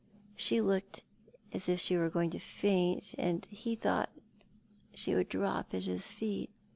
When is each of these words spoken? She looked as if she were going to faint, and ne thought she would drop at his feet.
She 0.35 0.61
looked 0.61 1.03
as 1.53 1.69
if 1.69 1.79
she 1.79 1.95
were 1.95 2.09
going 2.09 2.31
to 2.31 2.39
faint, 2.39 3.13
and 3.19 3.45
ne 3.51 3.75
thought 3.75 4.09
she 4.95 5.13
would 5.13 5.29
drop 5.29 5.75
at 5.75 5.83
his 5.83 6.11
feet. 6.11 6.49